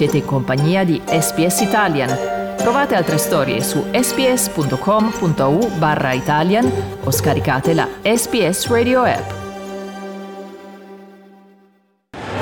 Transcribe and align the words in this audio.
Siete 0.00 0.16
in 0.16 0.24
compagnia 0.24 0.82
di 0.82 0.98
SPS 1.04 1.60
Italian. 1.60 2.08
Trovate 2.56 2.94
altre 2.94 3.18
storie 3.18 3.60
su 3.60 3.84
sps.com.au 3.92 5.68
barra 5.76 6.14
Italian 6.14 6.64
o 7.04 7.10
scaricate 7.10 7.74
la 7.74 7.86
SPS 8.00 8.66
Radio 8.68 9.02
app. 9.02 9.30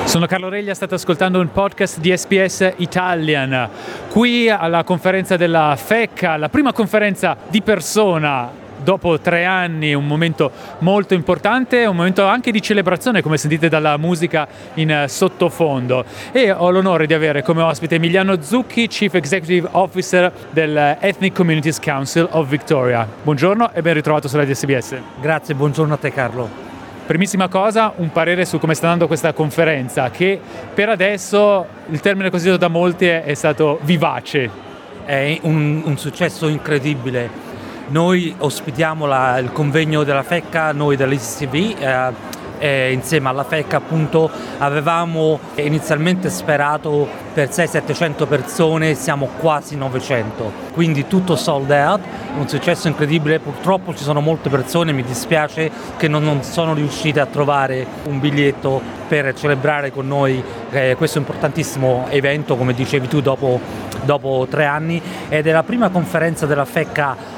Sono 0.05 0.27
Carlo 0.27 0.49
Reglia, 0.49 0.73
state 0.73 0.95
ascoltando 0.95 1.41
un 1.41 1.51
podcast 1.51 1.99
di 1.99 2.17
SPS 2.17 2.75
Italian. 2.77 3.69
Qui 4.09 4.49
alla 4.49 4.85
conferenza 4.85 5.37
della 5.37 5.75
FECA, 5.77 6.37
la 6.37 6.49
prima 6.49 6.73
conferenza 6.73 7.37
di 7.49 7.61
persona 7.61 8.58
dopo 8.83 9.19
tre 9.21 9.45
anni, 9.45 9.95
un 9.95 10.07
momento 10.07 10.51
molto 10.79 11.15
importante, 11.15 11.85
un 11.87 11.97
momento 11.97 12.25
anche 12.25 12.51
di 12.51 12.61
celebrazione, 12.63 13.23
come 13.23 13.37
sentite 13.37 13.69
dalla 13.69 13.97
musica 13.97 14.47
in 14.75 14.91
eh, 14.91 15.09
sottofondo. 15.09 16.05
E 16.33 16.51
ho 16.51 16.71
l'onore 16.71 17.07
di 17.07 17.15
avere 17.15 17.43
come 17.43 17.63
ospite 17.63 17.97
Emiliano 17.97 18.41
Zucchi, 18.43 18.87
Chief 18.87 19.13
Executive 19.15 19.69
Officer 19.73 20.33
del 20.51 20.97
Ethnic 21.01 21.35
Communities 21.35 21.81
Council 21.81 22.29
of 22.31 22.49
Victoria. 22.49 23.07
Buongiorno 23.23 23.73
e 23.73 23.83
ben 23.83 23.95
ritrovato 23.95 24.29
sulla 24.29 24.45
DSBS. 24.45 24.97
Grazie, 25.21 25.55
buongiorno 25.55 25.95
a 25.95 25.97
te 25.97 26.13
Carlo. 26.13 26.67
Primissima 27.07 27.49
cosa, 27.49 27.95
un 27.97 28.13
parere 28.13 28.45
su 28.45 28.59
come 28.59 28.75
sta 28.75 28.85
andando 28.85 29.07
questa 29.07 29.33
conferenza, 29.33 30.11
che 30.11 30.39
per 30.75 30.91
adesso 30.91 31.67
il 31.89 32.01
termine 32.01 32.29
così 32.29 32.45
detto 32.45 32.59
da 32.59 32.69
molti 32.69 33.07
è, 33.07 33.25
è 33.25 33.33
stato 33.33 33.79
vivace. 33.83 34.67
È 35.07 35.39
un, 35.43 35.81
un 35.87 35.97
successo 35.97 36.49
incredibile 36.49 37.48
noi 37.89 38.35
ospitiamo 38.37 39.07
la, 39.07 39.39
il 39.39 39.53
convegno 39.53 40.05
della 40.05 40.23
FECCA, 40.23 40.73
noi 40.73 40.97
dell'ICV, 40.97 41.55
eh, 41.79 42.37
e 42.59 42.93
insieme 42.93 43.29
alla 43.29 43.45
FECCA 43.45 43.77
appunto 43.77 44.29
avevamo 44.59 45.39
inizialmente 45.55 46.29
sperato 46.29 47.09
per 47.33 47.49
600-700 47.49 48.27
persone, 48.27 48.95
siamo 48.95 49.29
quasi 49.39 49.77
900, 49.77 50.53
quindi 50.73 51.07
tutto 51.07 51.37
sold 51.37 51.71
out, 51.71 52.01
un 52.37 52.49
successo 52.49 52.89
incredibile, 52.89 53.39
purtroppo 53.39 53.95
ci 53.95 54.03
sono 54.03 54.21
molte 54.21 54.49
persone, 54.49 54.93
mi 54.93 55.05
dispiace 55.05 55.71
che 55.97 56.09
non, 56.09 56.25
non 56.25 56.43
sono 56.43 56.75
riuscite 56.75 57.21
a 57.21 57.27
trovare 57.27 57.87
un 58.05 58.19
biglietto 58.19 58.81
per 59.07 59.33
celebrare 59.35 59.91
con 59.91 60.07
noi 60.07 60.43
eh, 60.71 60.95
questo 60.99 61.19
importantissimo 61.19 62.07
evento, 62.11 62.57
come 62.57 62.75
dicevi 62.75 63.09
tu, 63.09 63.21
dopo, 63.21 63.59
dopo 64.03 64.47
tre 64.51 64.67
anni. 64.67 65.01
Ed 65.29 65.47
è 65.47 65.53
la 65.53 65.63
prima 65.63 65.89
conferenza 65.89 66.45
della 66.45 66.67
FECCA 66.67 67.38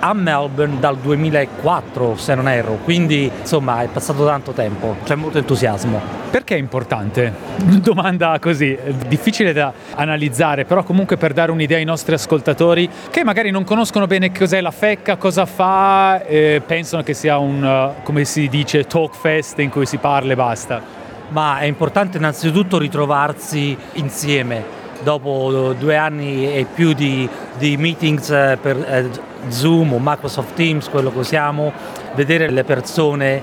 a 0.00 0.14
Melbourne 0.14 0.78
dal 0.80 0.96
2004 0.96 2.16
se 2.16 2.34
non 2.34 2.48
erro, 2.48 2.78
quindi 2.82 3.30
insomma 3.40 3.82
è 3.82 3.88
passato 3.88 4.24
tanto 4.24 4.52
tempo, 4.52 4.96
c'è 5.04 5.14
molto 5.14 5.38
entusiasmo. 5.38 6.00
Perché 6.30 6.54
è 6.54 6.58
importante? 6.58 7.32
Domanda 7.80 8.38
così, 8.40 8.76
difficile 9.06 9.52
da 9.52 9.72
analizzare, 9.94 10.64
però 10.64 10.82
comunque 10.82 11.16
per 11.16 11.32
dare 11.32 11.50
un'idea 11.50 11.76
ai 11.76 11.84
nostri 11.84 12.14
ascoltatori 12.14 12.88
che 13.10 13.24
magari 13.24 13.50
non 13.50 13.64
conoscono 13.64 14.06
bene 14.06 14.32
cos'è 14.32 14.60
la 14.60 14.70
FECCA, 14.70 15.16
cosa 15.16 15.44
fa, 15.44 16.24
eh, 16.24 16.62
pensano 16.64 17.02
che 17.02 17.14
sia 17.14 17.38
un, 17.38 17.92
come 18.02 18.24
si 18.24 18.48
dice, 18.48 18.84
talk 18.84 19.14
fest 19.14 19.58
in 19.58 19.70
cui 19.70 19.86
si 19.86 19.98
parla 19.98 20.32
e 20.32 20.36
basta. 20.36 20.98
Ma 21.28 21.58
è 21.58 21.64
importante 21.64 22.16
innanzitutto 22.16 22.78
ritrovarsi 22.78 23.76
insieme 23.94 24.78
dopo 25.02 25.74
due 25.78 25.96
anni 25.96 26.52
e 26.52 26.66
più 26.72 26.92
di, 26.92 27.28
di 27.60 27.76
meetings 27.76 28.30
eh, 28.30 28.58
per 28.60 28.76
eh, 28.78 29.10
Zoom 29.48 29.92
o 29.92 29.98
Microsoft 30.00 30.54
Teams, 30.54 30.88
quello 30.88 31.12
che 31.12 31.18
usiamo, 31.18 31.70
vedere 32.14 32.50
le 32.50 32.64
persone 32.64 33.42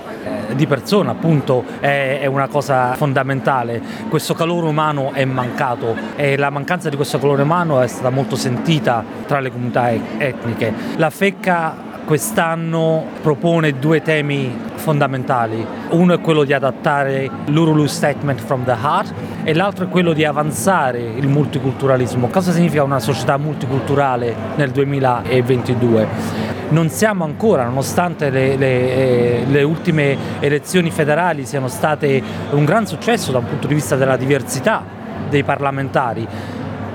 eh, 0.50 0.54
di 0.56 0.66
persona 0.66 1.12
appunto 1.12 1.64
è, 1.78 2.26
una 2.26 2.48
cosa 2.48 2.94
fondamentale. 2.94 3.80
Questo 4.08 4.34
calore 4.34 4.66
umano 4.66 5.12
è 5.12 5.24
mancato 5.24 5.96
e 6.16 6.36
la 6.36 6.50
mancanza 6.50 6.88
di 6.88 6.96
questo 6.96 7.18
calore 7.18 7.42
umano 7.42 7.80
è 7.80 7.86
stata 7.86 8.10
molto 8.10 8.34
sentita 8.34 9.04
tra 9.26 9.38
le 9.38 9.52
comunità 9.52 9.90
etniche. 10.18 10.74
La 10.96 11.10
FECCA 11.10 11.86
quest'anno 12.08 13.04
propone 13.20 13.78
due 13.78 14.00
temi 14.00 14.50
fondamentali. 14.76 15.62
Uno 15.90 16.14
è 16.14 16.20
quello 16.22 16.42
di 16.42 16.54
adattare 16.54 17.30
l'Urulu 17.48 17.84
Statement 17.84 18.40
from 18.40 18.64
the 18.64 18.70
Heart 18.70 19.12
e 19.44 19.52
l'altro 19.52 19.84
è 19.84 19.88
quello 19.90 20.14
di 20.14 20.24
avanzare 20.24 21.00
il 21.00 21.28
multiculturalismo. 21.28 22.28
Cosa 22.28 22.52
significa 22.52 22.82
una 22.82 22.98
società 22.98 23.36
multiculturale 23.36 24.34
nel 24.56 24.70
2022? 24.70 26.08
Non 26.70 26.88
siamo 26.88 27.24
ancora, 27.24 27.64
nonostante 27.64 28.30
le, 28.30 28.56
le, 28.56 28.66
eh, 28.66 29.44
le, 29.46 29.62
ultime 29.62 30.16
elezioni 30.40 30.90
federali 30.90 31.44
siano 31.44 31.68
state 31.68 32.22
un 32.52 32.64
gran 32.64 32.86
successo 32.86 33.32
dal 33.32 33.42
punto 33.42 33.66
di 33.66 33.74
vista 33.74 33.96
della 33.96 34.16
diversità 34.16 34.82
dei 35.28 35.42
parlamentari, 35.42 36.26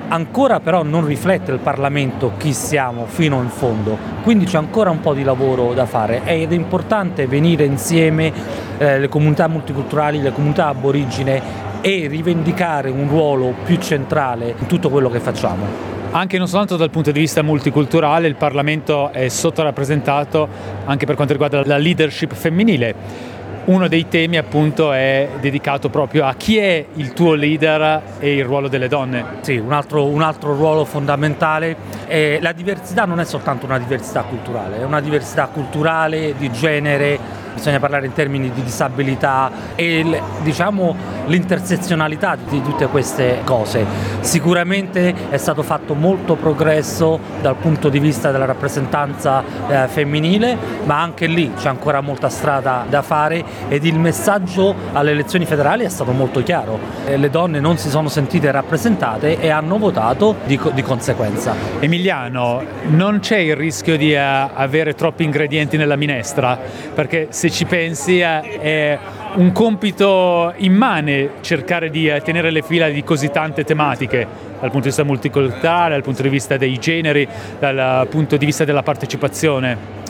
ancora 0.07 0.59
però 0.59 0.83
non 0.83 1.05
riflette 1.05 1.51
il 1.51 1.59
Parlamento 1.59 2.33
chi 2.37 2.53
siamo 2.53 3.05
fino 3.05 3.41
in 3.41 3.49
fondo, 3.49 3.97
quindi 4.23 4.45
c'è 4.45 4.57
ancora 4.57 4.89
un 4.89 4.99
po' 4.99 5.13
di 5.13 5.23
lavoro 5.23 5.73
da 5.73 5.85
fare. 5.85 6.21
Ed 6.25 6.51
è 6.51 6.55
importante 6.55 7.27
venire 7.27 7.65
insieme 7.65 8.31
eh, 8.77 8.99
le 8.99 9.09
comunità 9.09 9.47
multiculturali, 9.47 10.21
le 10.21 10.31
comunità 10.31 10.67
aborigine 10.67 11.41
e 11.81 12.07
rivendicare 12.07 12.89
un 12.89 13.09
ruolo 13.09 13.53
più 13.63 13.77
centrale 13.77 14.55
in 14.57 14.67
tutto 14.67 14.89
quello 14.89 15.09
che 15.09 15.19
facciamo. 15.19 15.91
Anche 16.11 16.37
non 16.37 16.47
soltanto 16.47 16.77
dal 16.77 16.91
punto 16.91 17.11
di 17.11 17.19
vista 17.19 17.41
multiculturale, 17.41 18.27
il 18.27 18.35
Parlamento 18.35 19.11
è 19.11 19.29
sottorappresentato 19.29 20.47
anche 20.85 21.07
per 21.07 21.15
quanto 21.15 21.33
riguarda 21.33 21.65
la 21.65 21.77
leadership 21.77 22.33
femminile 22.35 23.32
uno 23.65 23.87
dei 23.87 24.07
temi 24.07 24.37
appunto 24.37 24.91
è 24.91 25.29
dedicato 25.39 25.89
proprio 25.89 26.25
a 26.25 26.33
chi 26.35 26.57
è 26.57 26.85
il 26.95 27.13
tuo 27.13 27.33
leader 27.33 28.01
e 28.19 28.35
il 28.35 28.43
ruolo 28.43 28.67
delle 28.67 28.87
donne. 28.87 29.25
Sì, 29.41 29.57
un 29.57 29.71
altro, 29.71 30.05
un 30.05 30.21
altro 30.21 30.53
ruolo 30.55 30.83
fondamentale. 30.85 31.75
è 32.05 32.39
la 32.41 32.51
diversità 32.51 33.05
non 33.05 33.19
è 33.19 33.25
soltanto 33.25 33.65
una 33.65 33.79
diversità 33.79 34.23
culturale, 34.23 34.79
è 34.79 34.83
una 34.83 34.99
diversità 34.99 35.47
culturale, 35.47 36.35
di 36.37 36.51
genere, 36.51 37.17
bisogna 37.53 37.79
parlare 37.79 38.05
in 38.05 38.13
termini 38.13 38.51
di 38.51 38.63
disabilità 38.63 39.51
e 39.75 40.21
diciamo 40.41 40.95
l'intersezionalità 41.25 42.37
di 42.49 42.61
tutte 42.61 42.87
queste 42.87 43.41
cose. 43.43 43.85
Sicuramente 44.21 45.13
è 45.29 45.37
stato 45.37 45.63
fatto 45.63 45.93
molto 45.93 46.35
progresso 46.35 47.19
dal 47.41 47.55
punto 47.55 47.89
di 47.89 47.99
vista 47.99 48.31
della 48.31 48.45
rappresentanza 48.45 49.43
eh, 49.67 49.87
femminile, 49.87 50.57
ma 50.85 51.01
anche 51.01 51.27
lì 51.27 51.51
c'è 51.57 51.69
ancora 51.69 52.01
molta 52.01 52.29
strada 52.29 52.85
da 52.89 53.01
fare 53.01 53.43
ed 53.67 53.85
il 53.85 53.97
messaggio 53.97 54.75
alle 54.93 55.11
elezioni 55.11 55.45
federali 55.45 55.83
è 55.83 55.89
stato 55.89 56.11
molto 56.11 56.41
chiaro. 56.43 56.79
Eh, 57.05 57.17
le 57.17 57.29
donne 57.29 57.59
non 57.59 57.77
si 57.77 57.89
sono 57.89 58.09
sentite 58.09 58.51
rappresentate 58.51 59.39
e 59.39 59.49
hanno 59.49 59.77
votato 59.77 60.35
di, 60.45 60.59
di 60.73 60.81
conseguenza. 60.81 61.55
Emiliano, 61.79 62.63
non 62.89 63.19
c'è 63.19 63.37
il 63.37 63.55
rischio 63.55 63.97
di 63.97 64.13
uh, 64.13 64.49
avere 64.53 64.93
troppi 64.93 65.23
ingredienti 65.23 65.77
nella 65.77 65.95
minestra? 65.95 66.57
Perché 66.93 67.27
se 67.29 67.49
ci 67.49 67.65
pensi 67.65 68.19
uh, 68.21 68.41
è 68.59 68.99
un 69.35 69.51
compito 69.51 70.53
immane 70.57 71.31
cercare 71.41 71.89
di 71.89 72.07
uh, 72.07 72.21
tenere 72.21 72.51
le 72.51 72.61
fila 72.61 72.89
di 72.89 73.03
così 73.03 73.29
tante 73.29 73.63
tematiche 73.63 74.27
dal 74.59 74.69
punto 74.69 74.79
di 74.79 74.87
vista 74.87 75.03
multiculturale, 75.03 75.93
dal 75.93 76.03
punto 76.03 76.21
di 76.21 76.29
vista 76.29 76.57
dei 76.57 76.77
generi, 76.77 77.27
dal 77.59 78.07
punto 78.09 78.37
di 78.37 78.45
vista 78.45 78.63
della 78.63 78.83
partecipazione. 78.83 80.01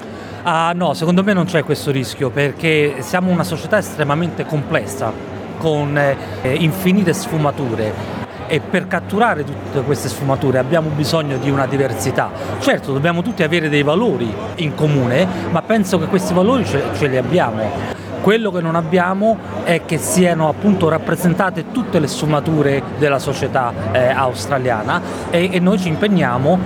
Ah, 0.44 0.74
no, 0.76 0.94
secondo 0.94 1.24
me 1.24 1.34
non 1.34 1.46
c'è 1.46 1.64
questo 1.64 1.92
rischio 1.92 2.30
perché 2.30 2.96
siamo 3.00 3.32
una 3.32 3.44
società 3.44 3.78
estremamente 3.78 4.46
complessa 4.46 5.12
con 5.58 5.98
eh, 5.98 6.18
infinite 6.56 7.14
sfumature 7.14 8.22
e 8.48 8.60
per 8.60 8.88
catturare 8.88 9.46
tutte 9.46 9.82
queste 9.82 10.10
sfumature 10.10 10.60
abbiamo 10.60 10.90
bisogno 10.90 11.38
di 11.38 11.50
una 11.50 11.66
diversità. 11.66 12.30
Certo, 12.60 12.92
dobbiamo 12.92 13.22
tutti 13.22 13.42
avere 13.42 13.70
dei 13.70 13.84
valori 13.84 14.32
in 14.56 14.76
comune, 14.76 15.26
ma 15.50 15.62
penso 15.62 15.98
che 15.98 16.08
questi 16.08 16.34
valori 16.34 16.66
ce, 16.66 16.84
ce 16.98 17.08
li 17.08 17.18
abbiamo. 17.18 18.03
Quello 18.24 18.52
che 18.52 18.62
non 18.62 18.76
abbiamo 18.76 19.38
è 19.66 19.82
che 19.84 19.98
siano 19.98 20.48
appunto 20.48 20.88
rappresentate 20.88 21.72
tutte 21.74 22.00
le 22.00 22.08
sfumature 22.08 22.82
della 22.98 23.20
società 23.20 23.74
eh, 23.92 24.08
australiana 24.08 25.02
e, 25.30 25.50
e 25.52 25.60
noi 25.60 25.78
ci 25.78 25.90
impegniamo 25.90 26.58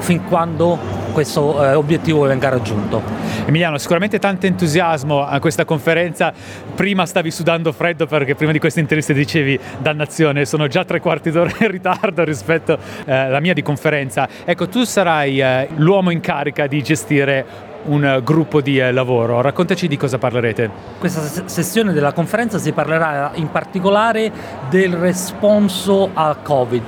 fin 0.00 0.24
quando 0.24 0.76
questo 1.12 1.64
eh, 1.64 1.74
obiettivo 1.74 2.22
venga 2.22 2.48
raggiunto. 2.48 3.00
Emiliano, 3.44 3.78
sicuramente 3.78 4.18
tanto 4.18 4.46
entusiasmo 4.46 5.24
a 5.24 5.38
questa 5.38 5.64
conferenza. 5.64 6.32
Prima 6.74 7.06
stavi 7.06 7.30
sudando 7.30 7.70
freddo 7.70 8.06
perché 8.06 8.34
prima 8.34 8.50
di 8.50 8.58
questa 8.58 8.80
intervista 8.80 9.12
dicevi 9.12 9.56
dannazione, 9.78 10.44
sono 10.46 10.66
già 10.66 10.84
tre 10.84 10.98
quarti 10.98 11.30
d'ora 11.30 11.52
in 11.60 11.70
ritardo 11.70 12.24
rispetto 12.24 12.76
eh, 13.04 13.14
alla 13.14 13.38
mia 13.38 13.54
di 13.54 13.62
conferenza. 13.62 14.28
Ecco, 14.44 14.68
tu 14.68 14.82
sarai 14.82 15.40
eh, 15.40 15.68
l'uomo 15.76 16.10
in 16.10 16.18
carica 16.18 16.66
di 16.66 16.82
gestire 16.82 17.67
un 17.84 18.20
gruppo 18.24 18.60
di 18.60 18.78
eh, 18.78 18.92
lavoro. 18.92 19.40
Raccontaci 19.40 19.88
di 19.88 19.96
cosa 19.96 20.18
parlerete. 20.18 20.70
Questa 20.98 21.46
sessione 21.46 21.92
della 21.92 22.12
conferenza 22.12 22.58
si 22.58 22.72
parlerà 22.72 23.30
in 23.34 23.50
particolare 23.50 24.30
del 24.68 24.94
responso 24.94 26.10
al 26.12 26.42
Covid, 26.42 26.82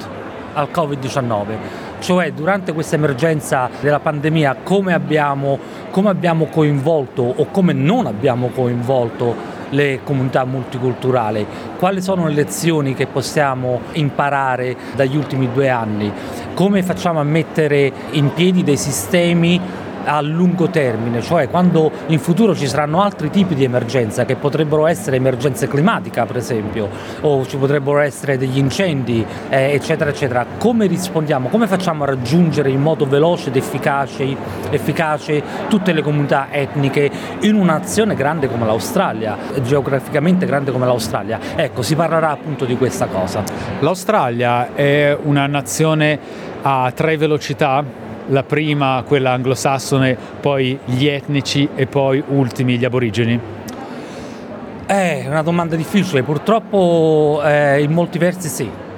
al 0.54 0.68
Covid-19 0.72 1.88
cioè 2.00 2.32
durante 2.32 2.72
questa 2.72 2.96
emergenza 2.96 3.68
della 3.80 4.00
pandemia 4.00 4.56
come 4.62 4.94
abbiamo, 4.94 5.58
come 5.90 6.08
abbiamo 6.08 6.46
coinvolto 6.46 7.22
o 7.22 7.46
come 7.50 7.74
non 7.74 8.06
abbiamo 8.06 8.48
coinvolto 8.48 9.58
le 9.70 10.00
comunità 10.02 10.44
multiculturali, 10.44 11.46
quali 11.78 12.02
sono 12.02 12.26
le 12.26 12.34
lezioni 12.34 12.94
che 12.94 13.06
possiamo 13.06 13.80
imparare 13.92 14.76
dagli 14.96 15.16
ultimi 15.16 15.48
due 15.52 15.68
anni, 15.68 16.12
come 16.54 16.82
facciamo 16.82 17.20
a 17.20 17.24
mettere 17.24 17.92
in 18.12 18.32
piedi 18.34 18.64
dei 18.64 18.76
sistemi 18.76 19.60
a 20.10 20.20
lungo 20.20 20.68
termine, 20.70 21.22
cioè 21.22 21.48
quando 21.48 21.90
in 22.06 22.18
futuro 22.18 22.52
ci 22.54 22.66
saranno 22.66 23.00
altri 23.00 23.30
tipi 23.30 23.54
di 23.54 23.62
emergenza 23.62 24.24
che 24.24 24.34
potrebbero 24.34 24.88
essere 24.88 25.16
emergenze 25.16 25.68
climatiche 25.68 26.24
per 26.24 26.36
esempio 26.36 26.88
o 27.20 27.46
ci 27.46 27.56
potrebbero 27.56 28.00
essere 28.00 28.36
degli 28.36 28.58
incendi 28.58 29.24
eh, 29.48 29.72
eccetera 29.72 30.10
eccetera, 30.10 30.44
come 30.58 30.88
rispondiamo, 30.88 31.48
come 31.48 31.68
facciamo 31.68 32.02
a 32.02 32.06
raggiungere 32.06 32.70
in 32.70 32.80
modo 32.80 33.06
veloce 33.06 33.50
ed 33.50 33.56
efficace, 33.56 34.36
efficace 34.70 35.42
tutte 35.68 35.92
le 35.92 36.02
comunità 36.02 36.48
etniche 36.50 37.08
in 37.42 37.54
un'azione 37.54 38.16
grande 38.16 38.48
come 38.48 38.66
l'Australia, 38.66 39.36
geograficamente 39.62 40.44
grande 40.44 40.72
come 40.72 40.86
l'Australia? 40.86 41.38
Ecco, 41.54 41.82
si 41.82 41.94
parlerà 41.94 42.30
appunto 42.30 42.64
di 42.64 42.76
questa 42.76 43.06
cosa. 43.06 43.44
L'Australia 43.78 44.74
è 44.74 45.16
una 45.22 45.46
nazione 45.46 46.18
a 46.62 46.90
tre 46.94 47.16
velocità 47.16 48.08
la 48.30 48.42
prima 48.42 49.04
quella 49.06 49.32
anglosassone, 49.32 50.16
poi 50.40 50.78
gli 50.84 51.06
etnici 51.06 51.68
e 51.74 51.86
poi 51.86 52.22
ultimi 52.28 52.76
gli 52.76 52.84
aborigeni? 52.84 53.38
È 54.86 55.24
una 55.28 55.42
domanda 55.42 55.76
difficile, 55.76 56.24
purtroppo 56.24 57.40
eh, 57.44 57.80
in 57.82 57.92
molti 57.92 58.18
versi 58.18 58.48
sì 58.48 58.88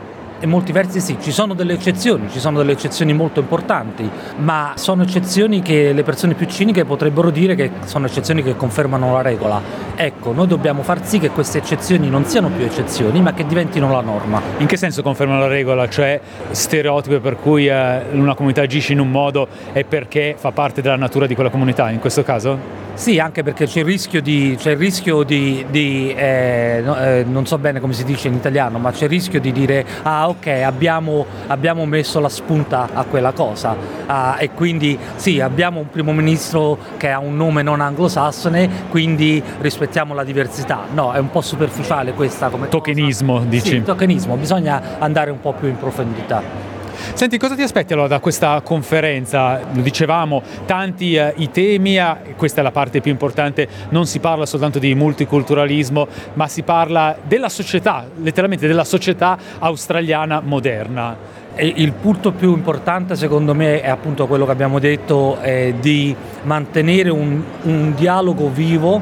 in 0.43 0.51
molti 0.51 0.73
versi 0.73 1.01
sì, 1.01 1.17
ci 1.21 1.31
sono 1.31 1.55
delle 1.55 1.75
eccezioni, 1.75 2.29
ci 2.31 2.41
sono 2.41 2.59
delle 2.59 2.73
eccezioni 2.73 3.13
molto 3.13 3.41
importanti, 3.41 4.09
ma 4.39 4.73
sono 4.77 5.03
eccezioni 5.03 5.63
che 5.63 5.93
le 5.93 6.03
persone 6.03 6.35
più 6.35 6.47
ciniche 6.47 6.85
potrebbero 6.85 7.31
dire 7.31 7.55
che 7.55 7.71
sono 7.85 8.07
eccezioni 8.07 8.43
che 8.43 8.57
confermano 8.57 9.13
la 9.13 9.23
regola. 9.23 9.61
Ecco, 9.95 10.33
noi 10.33 10.49
dobbiamo 10.49 10.83
far 10.83 11.07
sì 11.07 11.19
che 11.19 11.31
queste 11.31 11.59
eccezioni 11.59 12.09
non 12.09 12.25
siano 12.25 12.49
più 12.49 12.65
eccezioni, 12.65 13.21
ma 13.21 13.33
che 13.33 13.47
diventino 13.47 13.91
la 13.91 14.01
norma. 14.01 14.41
In 14.59 14.67
che 14.67 14.77
senso 14.77 15.03
confermano 15.03 15.41
la 15.41 15.49
regola? 15.49 15.89
Cioè 15.89 16.21
stereotipo 16.51 17.21
per 17.21 17.37
cui 17.37 17.69
eh, 17.69 18.03
una 18.13 18.35
comunità 18.35 18.63
agisce 18.63 18.93
in 18.93 19.01
un 19.01 19.11
modo 19.11 19.47
è 19.73 19.85
perché 19.85 20.35
fa 20.37 20.51
parte 20.51 20.83
della 20.83 20.97
natura 20.97 21.27
di 21.27 21.35
quella 21.35 21.51
comunità, 21.51 21.89
in 21.91 22.01
questo 22.01 22.23
caso? 22.23 22.82
Sì, 22.95 23.19
anche 23.19 23.43
perché 23.43 23.67
c'è 23.67 23.81
il 23.81 23.85
rischio 23.87 24.21
di, 24.21 24.57
il 24.63 24.77
rischio 24.77 25.23
di, 25.23 25.65
di 25.71 26.15
eh, 26.15 26.83
no, 26.85 26.97
eh, 26.99 27.25
non 27.27 27.47
so 27.47 27.59
bene 27.59 27.81
come 27.81 27.95
si 27.95 28.05
dice 28.05 28.29
in 28.29 28.35
italiano, 28.35 28.79
ma 28.79 28.93
c'è 28.93 29.05
il 29.05 29.11
rischio 29.11 29.41
di 29.41 29.51
dire 29.51 29.85
ah 30.03 30.29
ok 30.29 30.47
abbiamo, 30.47 31.27
abbiamo 31.47 31.85
messo 31.87 32.21
la 32.21 32.29
spunta 32.29 32.91
a 32.93 33.05
quella 33.05 33.33
cosa 33.33 33.75
ah, 34.07 34.37
e 34.39 34.51
quindi 34.51 34.99
sì 35.17 35.41
abbiamo 35.41 35.81
un 35.81 35.89
primo 35.89 36.13
ministro 36.13 36.79
che 36.99 37.11
ha 37.11 37.19
un 37.19 37.35
nome 37.35 37.63
non 37.63 37.81
anglosassone, 37.81 38.69
quindi 38.91 39.43
rispettiamo 39.61 40.15
la 40.15 40.25
diversità. 40.25 40.81
No, 40.93 41.13
è 41.13 41.19
un 41.19 41.31
po' 41.31 41.41
superficiale 41.41 42.13
questa 42.13 42.49
come 42.51 42.69
Tokenismo, 42.69 43.35
cosa. 43.35 43.47
dici? 43.47 43.69
Sì, 43.69 43.83
tokenismo, 43.83 44.37
bisogna 44.37 44.99
andare 44.99 45.31
un 45.31 45.41
po' 45.41 45.53
più 45.55 45.69
in 45.69 45.79
profondità. 45.79 46.72
Senti, 47.15 47.39
cosa 47.39 47.55
ti 47.55 47.63
aspetti 47.63 47.93
allora 47.93 48.09
da 48.09 48.21
questa 48.21 48.61
conferenza? 48.63 49.61
Lo 49.73 49.83
dicevamo, 49.83 50.43
tanti 50.67 51.15
eh, 51.15 51.35
i 51.37 51.51
temi, 51.51 51.99
eh, 51.99 52.35
questa 52.37 52.61
è 52.61 52.65
la 52.65 52.71
parte 52.71 53.01
più 53.01 53.11
importante, 53.11 53.69
non 53.91 54.07
si 54.07 54.19
parla 54.19 54.47
soltanto 54.47 54.79
di 54.79 54.95
multiculturalismo, 54.95 56.09
ma 56.35 56.49
si 56.49 56.63
parla 56.63 57.17
della 57.23 57.49
società, 57.49 58.07
letteralmente 58.23 58.67
della 58.67 58.85
società 58.85 59.39
australiana 59.59 60.41
moderna. 60.41 61.41
Il 61.57 61.93
punto 61.93 62.33
più 62.33 62.55
importante 62.55 63.15
secondo 63.15 63.55
me 63.55 63.83
è 63.83 63.91
appunto 63.91 64.27
quello 64.27 64.47
che 64.47 64.53
abbiamo 64.53 64.79
detto, 64.79 65.37
di 65.81 66.17
mantenere 66.45 67.11
un, 67.11 67.43
un 67.65 67.93
dialogo 67.95 68.49
vivo 68.49 69.01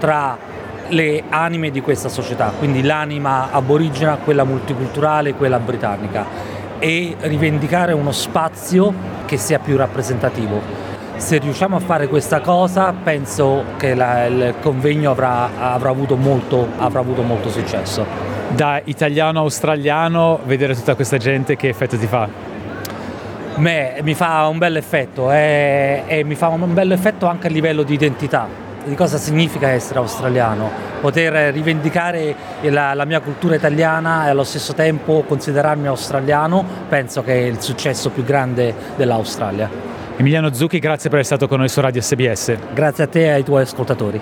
tra 0.00 0.36
le 0.88 1.22
anime 1.28 1.70
di 1.70 1.80
questa 1.80 2.08
società, 2.08 2.52
quindi 2.58 2.82
l'anima 2.82 3.52
aborigena, 3.52 4.16
quella 4.16 4.42
multiculturale, 4.42 5.34
quella 5.34 5.60
britannica 5.60 6.56
e 6.78 7.16
rivendicare 7.20 7.92
uno 7.92 8.12
spazio 8.12 8.92
che 9.24 9.36
sia 9.36 9.58
più 9.58 9.76
rappresentativo. 9.76 10.60
Se 11.16 11.38
riusciamo 11.38 11.76
a 11.76 11.80
fare 11.80 12.08
questa 12.08 12.40
cosa 12.40 12.92
penso 12.92 13.64
che 13.78 13.94
la, 13.94 14.26
il 14.26 14.54
convegno 14.60 15.10
avrà, 15.10 15.72
avrà, 15.72 15.90
avuto 15.90 16.16
molto, 16.16 16.68
avrà 16.76 17.00
avuto 17.00 17.22
molto 17.22 17.48
successo. 17.48 18.04
Da 18.54 18.80
italiano 18.84 19.40
australiano 19.40 20.40
vedere 20.44 20.74
tutta 20.74 20.94
questa 20.94 21.16
gente 21.16 21.56
che 21.56 21.68
effetto 21.68 21.96
ti 21.96 22.06
fa? 22.06 22.28
Me, 23.56 23.98
mi 24.02 24.14
fa 24.14 24.46
un 24.48 24.58
bel 24.58 24.76
effetto 24.76 25.32
e, 25.32 26.02
e 26.06 26.24
mi 26.24 26.34
fa 26.34 26.48
un 26.48 26.74
bel 26.74 26.92
effetto 26.92 27.26
anche 27.26 27.46
a 27.46 27.50
livello 27.50 27.82
di 27.82 27.94
identità 27.94 28.64
di 28.86 28.94
cosa 28.94 29.18
significa 29.18 29.68
essere 29.68 29.98
australiano, 29.98 30.70
poter 31.00 31.52
rivendicare 31.52 32.34
la, 32.62 32.94
la, 32.94 33.04
mia 33.04 33.20
cultura 33.20 33.56
italiana 33.56 34.26
e 34.26 34.30
allo 34.30 34.44
stesso 34.44 34.74
tempo 34.74 35.24
considerarmi 35.26 35.86
australiano, 35.86 36.64
penso 36.88 37.22
che 37.22 37.32
è 37.32 37.46
il 37.46 37.60
successo 37.60 38.10
più 38.10 38.24
grande 38.24 38.74
dell'Australia. 38.96 39.68
Emiliano 40.16 40.52
Zucchi, 40.54 40.78
grazie 40.78 41.10
per 41.10 41.18
essere 41.18 41.36
stato 41.36 41.48
con 41.48 41.58
noi 41.58 41.68
su 41.68 41.80
Radio 41.80 42.00
SBS. 42.00 42.56
Grazie 42.72 43.04
a 43.04 43.06
te 43.06 43.24
e 43.24 43.30
ai 43.30 43.44
tuoi 43.44 43.62
ascoltatori. 43.62 44.20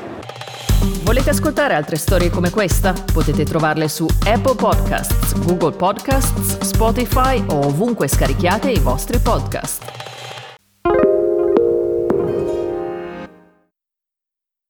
Volete 1.03 1.31
ascoltare 1.31 1.75
altre 1.75 1.97
storie 1.97 2.31
come 2.31 2.51
questa? 2.51 2.95
Potete 3.13 3.45
trovarle 3.45 3.89
su 3.89 4.07
Apple 4.27 4.57
Podcasts, 4.57 5.39
Google 5.45 5.77
Podcasts, 5.77 6.59
Spotify 6.61 7.43
o 7.47 7.67
ovunque 7.67 8.09
scarichiate 8.09 8.71
i 8.71 8.81
vostri 8.81 9.19
podcast. 9.19 10.04